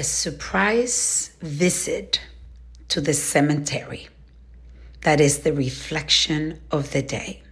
a 0.00 0.02
surprise 0.02 1.36
visit 1.42 2.22
to 2.88 3.02
the 3.02 3.12
cemetery 3.12 4.08
that 5.02 5.20
is 5.20 5.40
the 5.40 5.52
reflection 5.52 6.58
of 6.70 6.92
the 6.92 7.02
day. 7.02 7.42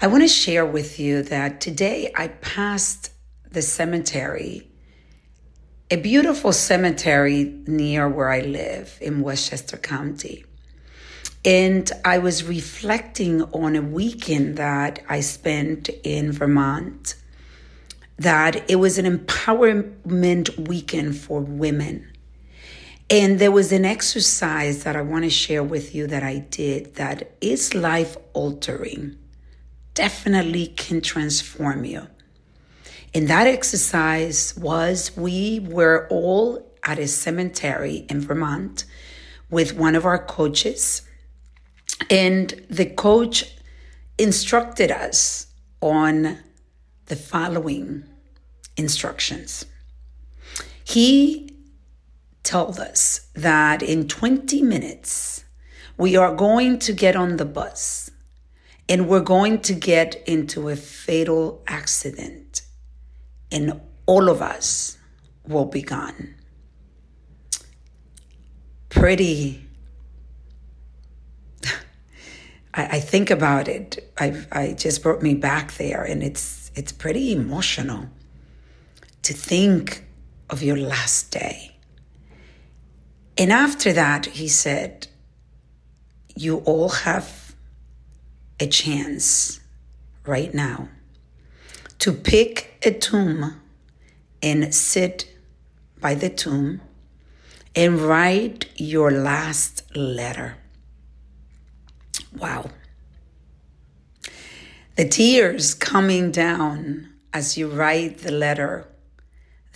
I 0.00 0.06
want 0.06 0.22
to 0.22 0.28
share 0.28 0.64
with 0.64 1.00
you 1.00 1.24
that 1.24 1.60
today 1.60 2.12
I 2.14 2.28
passed 2.28 3.10
the 3.50 3.60
cemetery, 3.60 4.68
a 5.90 5.96
beautiful 5.96 6.52
cemetery 6.52 7.42
near 7.66 8.08
where 8.08 8.30
I 8.30 8.42
live 8.42 8.96
in 9.00 9.20
Westchester 9.20 9.76
County. 9.76 10.44
And 11.44 11.90
I 12.04 12.18
was 12.18 12.44
reflecting 12.44 13.42
on 13.52 13.74
a 13.74 13.82
weekend 13.82 14.58
that 14.58 15.02
I 15.08 15.22
spent 15.22 15.88
in 16.04 16.30
Vermont, 16.30 17.16
that 18.18 18.68
it 18.70 18.76
was 18.76 18.98
an 18.98 19.06
empowerment 19.06 20.68
weekend 20.68 21.16
for 21.16 21.40
women. 21.40 22.10
And 23.10 23.38
there 23.38 23.52
was 23.52 23.72
an 23.72 23.84
exercise 23.84 24.84
that 24.84 24.96
I 24.96 25.02
want 25.02 25.24
to 25.24 25.30
share 25.30 25.62
with 25.62 25.94
you 25.94 26.06
that 26.06 26.22
I 26.22 26.38
did 26.38 26.94
that 26.94 27.32
is 27.40 27.74
life 27.74 28.16
altering, 28.32 29.16
definitely 29.92 30.68
can 30.68 31.00
transform 31.00 31.84
you. 31.84 32.06
And 33.12 33.28
that 33.28 33.46
exercise 33.46 34.56
was 34.56 35.16
we 35.16 35.60
were 35.60 36.08
all 36.10 36.66
at 36.82 36.98
a 36.98 37.06
cemetery 37.06 38.06
in 38.08 38.20
Vermont 38.20 38.84
with 39.50 39.74
one 39.74 39.94
of 39.94 40.04
our 40.04 40.18
coaches 40.18 41.02
and 42.10 42.50
the 42.68 42.86
coach 42.86 43.56
instructed 44.18 44.90
us 44.90 45.46
on 45.80 46.38
the 47.06 47.16
following 47.16 48.04
instructions. 48.76 49.66
He 50.84 51.56
told 52.42 52.78
us 52.78 53.28
that 53.34 53.82
in 53.82 54.06
20 54.06 54.62
minutes, 54.62 55.44
we 55.96 56.16
are 56.16 56.34
going 56.34 56.78
to 56.80 56.92
get 56.92 57.16
on 57.16 57.36
the 57.36 57.44
bus 57.44 58.10
and 58.88 59.08
we're 59.08 59.20
going 59.20 59.60
to 59.60 59.72
get 59.72 60.22
into 60.26 60.68
a 60.68 60.76
fatal 60.76 61.62
accident, 61.66 62.62
and 63.50 63.80
all 64.06 64.28
of 64.28 64.42
us 64.42 64.98
will 65.46 65.64
be 65.64 65.80
gone. 65.80 66.34
Pretty 68.90 69.66
I, 72.74 73.00
think 73.00 73.30
about 73.30 73.68
it, 73.68 74.12
I, 74.18 74.44
I 74.52 74.72
just 74.74 75.02
brought 75.02 75.22
me 75.22 75.34
back 75.34 75.72
there, 75.74 76.04
and 76.04 76.22
it's 76.22 76.70
it's 76.74 76.92
pretty 76.92 77.32
emotional 77.32 78.08
to 79.24 79.32
think 79.32 80.04
of 80.50 80.62
your 80.62 80.76
last 80.76 81.30
day. 81.30 81.76
And 83.36 83.50
after 83.50 83.92
that, 83.92 84.26
he 84.26 84.48
said, 84.48 85.08
You 86.36 86.58
all 86.58 86.90
have 86.90 87.54
a 88.60 88.66
chance 88.66 89.60
right 90.26 90.54
now 90.54 90.88
to 91.98 92.12
pick 92.12 92.78
a 92.84 92.92
tomb 92.92 93.60
and 94.42 94.74
sit 94.74 95.34
by 96.00 96.14
the 96.14 96.28
tomb 96.28 96.82
and 97.74 97.98
write 97.98 98.66
your 98.76 99.10
last 99.10 99.82
letter. 99.96 100.58
Wow. 102.36 102.70
The 104.96 105.08
tears 105.08 105.74
coming 105.74 106.30
down 106.30 107.08
as 107.32 107.56
you 107.56 107.68
write 107.68 108.18
the 108.18 108.30
letter 108.30 108.86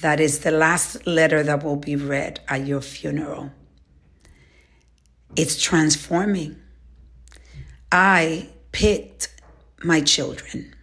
that 0.00 0.20
is 0.20 0.40
the 0.40 0.50
last 0.50 1.06
letter 1.06 1.42
that 1.42 1.64
will 1.64 1.76
be 1.76 1.96
read 1.96 2.40
at 2.48 2.66
your 2.66 2.80
funeral. 2.80 3.50
It's 5.36 5.60
transforming. 5.60 6.56
I 7.90 8.48
picked 8.72 9.34
my 9.82 10.00
children, 10.00 10.74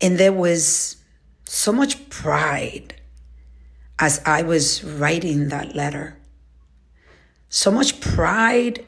and 0.00 0.18
there 0.18 0.32
was 0.32 0.96
so 1.44 1.72
much 1.72 2.08
pride 2.10 2.94
as 3.98 4.20
I 4.24 4.42
was 4.42 4.84
writing 4.84 5.48
that 5.48 5.74
letter. 5.74 6.16
So 7.48 7.70
much 7.70 8.00
pride 8.00 8.84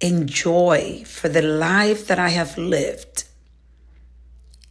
and 0.00 0.28
joy 0.28 1.02
for 1.06 1.28
the 1.28 1.42
life 1.42 2.06
that 2.06 2.18
I 2.18 2.28
have 2.28 2.56
lived 2.56 3.24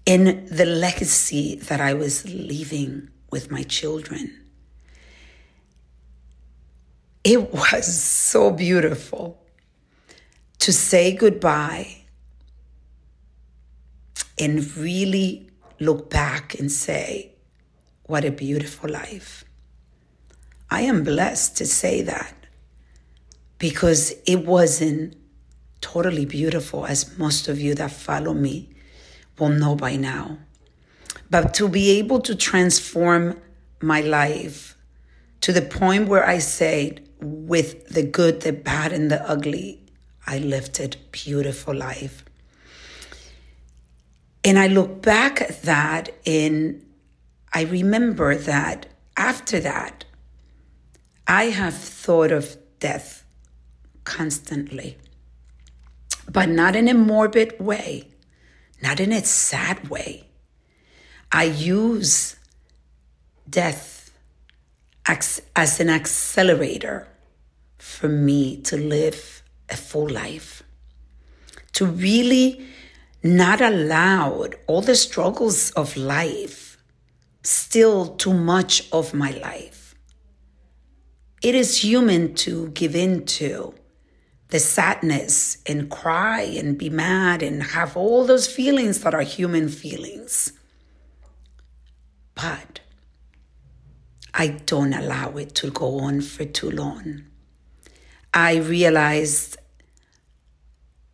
in 0.08 0.48
the 0.50 0.66
legacy 0.66 1.56
that 1.56 1.82
I 1.82 1.94
was 1.94 2.26
leaving 2.26 3.10
with 3.30 3.52
my 3.52 3.64
children. 3.64 4.46
It 7.26 7.54
was 7.54 8.02
so 8.02 8.52
beautiful 8.52 9.44
to 10.60 10.72
say 10.72 11.14
goodbye 11.14 12.06
and 14.40 14.76
really 14.78 15.50
look 15.82 16.10
back 16.10 16.58
and 16.58 16.72
say, 16.72 17.34
What 18.04 18.24
a 18.24 18.32
beautiful 18.32 18.90
life. 18.90 19.44
I 20.70 20.82
am 20.84 21.04
blessed 21.04 21.58
to 21.58 21.66
say 21.66 22.02
that 22.04 22.34
because 23.58 24.14
it 24.26 24.46
wasn't 24.46 25.18
totally 25.82 26.26
beautiful, 26.26 26.86
as 26.86 27.18
most 27.18 27.50
of 27.50 27.60
you 27.60 27.76
that 27.76 27.92
follow 27.92 28.34
me 28.34 28.70
will 29.40 29.50
know 29.50 29.76
by 29.76 29.96
now. 29.96 30.38
But 31.30 31.54
to 31.56 31.68
be 31.68 31.92
able 32.00 32.22
to 32.22 32.36
transform 32.36 33.40
my 33.82 34.02
life 34.02 34.78
to 35.42 35.52
the 35.52 35.62
point 35.62 36.08
where 36.08 36.26
I 36.26 36.40
say, 36.40 37.00
with 37.20 37.88
the 37.90 38.04
good, 38.04 38.42
the 38.42 38.54
bad, 38.54 38.94
and 38.94 39.10
the 39.10 39.28
ugly, 39.28 39.82
I 40.26 40.40
lived 40.40 40.80
a 40.80 40.90
beautiful 41.12 41.74
life. 41.74 42.24
And 44.44 44.58
I 44.58 44.68
look 44.68 45.02
back 45.02 45.42
at 45.42 45.64
that 45.64 46.10
and 46.26 46.86
I 47.54 47.64
remember 47.64 48.36
that 48.36 48.88
after 49.16 49.60
that, 49.60 50.06
I 51.28 51.46
have 51.46 51.74
thought 51.74 52.32
of 52.32 52.58
death 52.80 53.26
constantly, 54.04 54.98
but 56.32 56.48
not 56.48 56.76
in 56.76 56.88
a 56.88 56.94
morbid 56.94 57.60
way, 57.60 58.10
not 58.82 59.00
in 59.00 59.12
a 59.12 59.24
sad 59.24 59.90
way. 59.90 60.28
I 61.32 61.46
use 61.46 62.36
death 63.50 64.12
as, 65.06 65.42
an 65.80 65.90
accelerator 65.90 67.08
for 67.78 68.08
me 68.08 68.62
to 68.64 68.78
live 68.78 69.44
a 69.70 69.76
full 69.76 70.10
life, 70.10 70.64
to 71.74 71.86
really 71.86 72.66
not 73.24 73.62
allow 73.62 74.48
all 74.68 74.82
the 74.82 74.96
struggles 74.96 75.72
of 75.72 75.98
life 75.98 76.78
still 77.44 78.16
too 78.16 78.34
much 78.34 78.90
of 78.92 79.14
my 79.14 79.32
life. 79.32 79.96
It 81.42 81.56
is 81.56 81.84
human 81.84 82.34
to 82.36 82.70
give 82.70 82.96
in 82.96 83.26
to 83.26 83.74
the 84.50 84.60
sadness 84.60 85.58
and 85.66 85.90
cry 85.90 86.42
and 86.42 86.78
be 86.78 86.90
mad 86.90 87.44
and 87.44 87.62
have 87.62 87.98
all 87.98 88.26
those 88.26 88.48
feelings 88.48 89.02
that 89.02 89.14
are 89.14 89.22
human 89.22 89.68
feelings. 89.68 90.54
But 92.34 92.80
I 94.34 94.48
don't 94.48 94.94
allow 94.94 95.32
it 95.38 95.56
to 95.56 95.72
go 95.72 96.00
on 96.00 96.22
for 96.22 96.46
too 96.46 96.70
long. 96.70 97.24
I 98.34 98.58
realized 98.58 99.58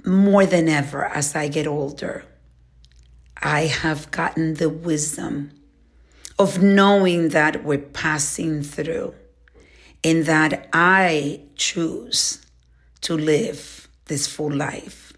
more 0.06 0.46
than 0.46 0.68
ever 0.68 1.06
as 1.06 1.36
I 1.36 1.48
get 1.48 1.66
older, 1.66 2.26
I 3.42 3.62
have 3.62 4.12
gotten 4.12 4.56
the 4.56 4.70
wisdom 4.70 5.52
of 6.38 6.62
knowing 6.62 7.30
that 7.30 7.64
we're 7.64 7.78
passing 7.78 8.62
through 8.62 9.16
and 10.04 10.26
that 10.26 10.68
I 10.74 11.42
choose 11.56 12.43
to 13.04 13.16
live 13.16 13.88
this 14.06 14.28
full 14.28 14.52
life. 14.52 15.14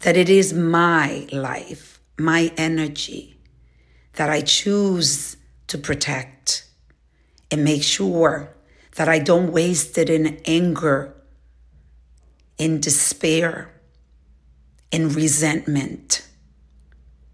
That 0.00 0.16
it 0.16 0.28
is 0.28 0.52
my 0.52 1.26
life, 1.32 2.00
my 2.18 2.52
energy 2.56 3.34
that 4.14 4.30
I 4.30 4.42
choose 4.42 5.36
to 5.66 5.78
protect 5.78 6.66
and 7.50 7.64
make 7.64 7.82
sure 7.82 8.54
that 8.96 9.08
I 9.08 9.18
don't 9.18 9.52
waste 9.52 9.98
it 9.98 10.08
in 10.08 10.40
anger, 10.44 11.14
in 12.58 12.80
despair, 12.80 13.72
in 14.90 15.08
resentment. 15.08 16.26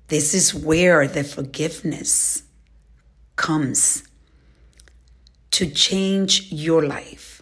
This 0.08 0.32
is 0.32 0.54
where 0.54 1.06
the 1.06 1.22
forgiveness 1.22 2.42
comes 3.36 4.04
to 5.50 5.68
change 5.68 6.50
your 6.50 6.84
life 6.84 7.39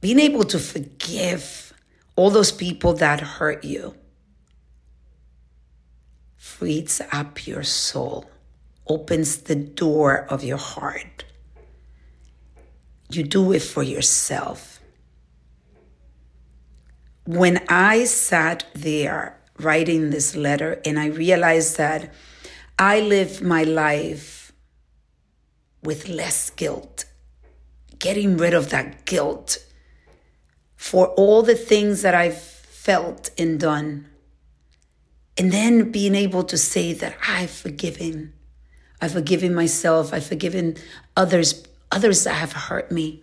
being 0.00 0.18
able 0.18 0.44
to 0.44 0.58
forgive 0.58 1.72
all 2.16 2.30
those 2.30 2.52
people 2.52 2.94
that 2.94 3.20
hurt 3.20 3.64
you 3.64 3.94
frees 6.58 7.02
up 7.12 7.46
your 7.46 7.62
soul 7.62 8.24
opens 8.86 9.38
the 9.38 9.54
door 9.54 10.24
of 10.30 10.42
your 10.42 10.56
heart. 10.56 11.24
You 13.10 13.24
do 13.24 13.52
it 13.52 13.62
for 13.62 13.82
yourself. 13.82 14.80
When 17.24 17.62
I 17.68 18.04
sat 18.04 18.64
there 18.74 19.38
writing 19.58 20.10
this 20.10 20.36
letter 20.36 20.80
and 20.84 20.98
I 20.98 21.06
realized 21.06 21.76
that 21.76 22.14
I 22.78 23.00
live 23.00 23.42
my 23.42 23.64
life 23.64 24.52
with 25.82 26.08
less 26.08 26.50
guilt, 26.50 27.04
getting 27.98 28.36
rid 28.36 28.54
of 28.54 28.70
that 28.70 29.04
guilt 29.04 29.58
for 30.76 31.08
all 31.08 31.42
the 31.42 31.54
things 31.54 32.02
that 32.02 32.14
I've 32.14 32.40
felt 32.40 33.30
and 33.38 33.58
done. 33.58 34.06
And 35.38 35.52
then 35.52 35.90
being 35.90 36.14
able 36.14 36.44
to 36.44 36.56
say 36.56 36.92
that 36.94 37.16
I've 37.26 37.50
forgiven. 37.50 38.32
I've 39.00 39.12
forgiven 39.12 39.54
myself. 39.54 40.12
I've 40.12 40.26
forgiven 40.26 40.76
others, 41.16 41.66
others 41.90 42.24
that 42.24 42.34
have 42.34 42.52
hurt 42.52 42.90
me. 42.90 43.22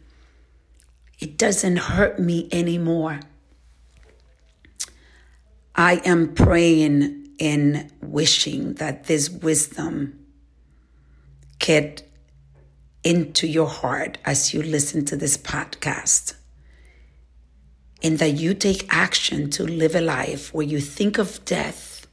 It 1.19 1.37
doesn't 1.37 1.77
hurt 1.77 2.19
me 2.19 2.49
anymore. 2.51 3.21
I 5.75 6.01
am 6.05 6.35
praying 6.35 7.29
and 7.39 7.91
wishing 8.01 8.75
that 8.75 9.05
this 9.05 9.29
wisdom 9.29 10.19
get 11.59 12.03
into 13.03 13.47
your 13.47 13.67
heart 13.67 14.17
as 14.25 14.53
you 14.53 14.61
listen 14.61 15.05
to 15.05 15.15
this 15.15 15.37
podcast. 15.37 16.35
And 18.03 18.19
that 18.19 18.31
you 18.31 18.53
take 18.53 18.85
action 18.93 19.49
to 19.51 19.63
live 19.63 19.95
a 19.95 20.01
life 20.01 20.53
where 20.53 20.65
you 20.65 20.81
think 20.81 21.17
of 21.17 21.43
death 21.45 22.05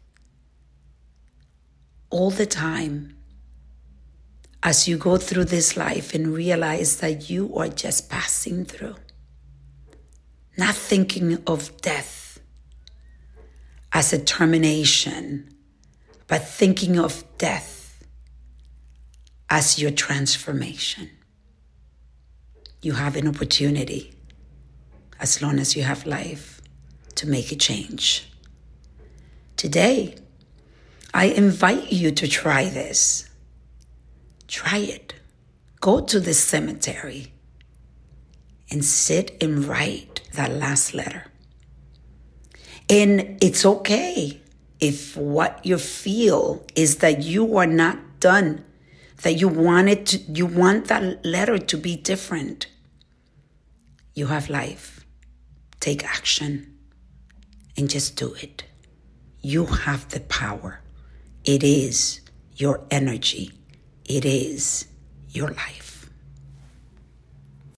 all 2.10 2.30
the 2.30 2.46
time 2.46 3.16
as 4.62 4.86
you 4.86 4.96
go 4.96 5.16
through 5.16 5.46
this 5.46 5.76
life 5.76 6.14
and 6.14 6.34
realize 6.34 6.98
that 6.98 7.30
you 7.30 7.54
are 7.56 7.68
just 7.68 8.10
passing 8.10 8.64
through, 8.64 8.96
not 10.56 10.74
thinking 10.74 11.42
of 11.46 11.80
death 11.80 12.40
as 13.92 14.12
a 14.12 14.18
termination, 14.22 15.48
but 16.26 16.46
thinking 16.46 16.98
of 16.98 17.24
death 17.38 18.04
as 19.48 19.78
your 19.78 19.90
transformation. 19.90 21.10
You 22.82 22.92
have 22.92 23.16
an 23.16 23.26
opportunity, 23.26 24.14
as 25.20 25.40
long 25.42 25.58
as 25.58 25.76
you 25.76 25.82
have 25.82 26.06
life, 26.06 26.60
to 27.14 27.28
make 27.28 27.52
a 27.52 27.56
change. 27.56 28.32
Today, 29.56 30.16
I 31.12 31.26
invite 31.26 31.92
you 31.92 32.10
to 32.12 32.26
try 32.26 32.64
this. 32.64 33.28
Try 34.48 34.78
it. 34.78 35.14
Go 35.80 36.00
to 36.00 36.18
the 36.18 36.34
cemetery 36.34 37.32
and 38.70 38.84
sit 38.84 39.36
and 39.42 39.64
write 39.64 40.22
that 40.32 40.52
last 40.52 40.94
letter. 40.94 41.26
And 42.88 43.38
it's 43.42 43.64
okay 43.66 44.40
if 44.80 45.16
what 45.16 45.64
you 45.64 45.78
feel 45.78 46.64
is 46.74 46.96
that 46.96 47.22
you 47.22 47.56
are 47.58 47.66
not 47.66 48.20
done, 48.20 48.64
that 49.22 49.34
you 49.34 49.48
want 49.48 49.88
it 49.88 50.06
to, 50.06 50.18
you 50.18 50.46
want 50.46 50.86
that 50.86 51.24
letter 51.24 51.58
to 51.58 51.76
be 51.76 51.96
different. 51.96 52.66
You 54.14 54.26
have 54.26 54.48
life. 54.48 54.99
Take 55.80 56.04
action 56.04 56.78
and 57.76 57.88
just 57.88 58.16
do 58.16 58.34
it. 58.34 58.64
You 59.40 59.64
have 59.64 60.08
the 60.10 60.20
power. 60.20 60.80
It 61.44 61.62
is 61.64 62.20
your 62.54 62.86
energy. 62.90 63.52
It 64.04 64.26
is 64.26 64.86
your 65.30 65.48
life. 65.48 65.89